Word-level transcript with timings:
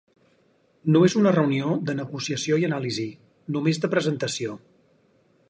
No 0.95 1.01
és 1.07 1.15
una 1.19 1.33
reunió 1.35 1.75
de 1.89 1.95
negociació 1.99 2.59
i 2.63 2.67
anàlisi, 2.71 3.07
només 3.57 3.83
de 3.85 3.93
presentació. 3.97 4.59